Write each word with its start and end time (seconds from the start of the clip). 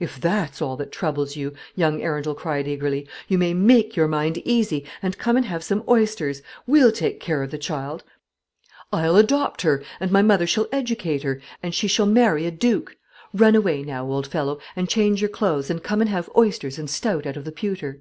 "If 0.00 0.20
that's 0.20 0.60
all 0.60 0.76
that 0.78 0.90
troubles 0.90 1.36
you," 1.36 1.52
young 1.76 2.02
Arundel 2.02 2.34
cried 2.34 2.66
eagerly, 2.66 3.06
"you 3.28 3.38
may 3.38 3.54
make 3.54 3.94
your 3.94 4.08
mind 4.08 4.38
easy, 4.38 4.84
and 5.00 5.16
come 5.16 5.36
and 5.36 5.46
have 5.46 5.62
some 5.62 5.84
oysters. 5.88 6.42
We'll 6.66 6.90
take 6.90 7.20
care 7.20 7.44
of 7.44 7.52
the 7.52 7.56
child. 7.56 8.02
I'll 8.92 9.14
adopt 9.14 9.62
her, 9.62 9.80
and 10.00 10.10
my 10.10 10.22
mother 10.22 10.48
shall 10.48 10.66
educate 10.72 11.22
her, 11.22 11.40
and 11.62 11.72
she 11.72 11.86
shall 11.86 12.06
marry 12.06 12.46
a 12.46 12.50
duke. 12.50 12.96
Run 13.32 13.54
away, 13.54 13.84
now, 13.84 14.04
old 14.06 14.26
fellow, 14.26 14.58
and 14.74 14.88
change 14.88 15.20
your 15.22 15.30
clothes, 15.30 15.70
and 15.70 15.80
come 15.84 16.00
and 16.00 16.10
have 16.10 16.28
oysters, 16.36 16.76
and 16.76 16.90
stout 16.90 17.24
out 17.24 17.36
of 17.36 17.44
the 17.44 17.52
pewter." 17.52 18.00